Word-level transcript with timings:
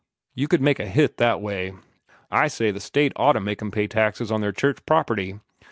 You 0.33 0.47
could 0.47 0.61
make 0.61 0.79
a 0.79 0.87
hit 0.87 1.17
that 1.17 1.41
way. 1.41 1.73
I 2.31 2.47
say 2.47 2.71
the 2.71 2.79
State 2.79 3.13
ought 3.17 3.33
to 3.33 3.39
make 3.39 3.61
'em 3.61 3.69
pay 3.69 3.85
taxes 3.85 4.31
on 4.31 4.41
their 4.41 4.51
church 4.51 4.83
property. 4.87 5.39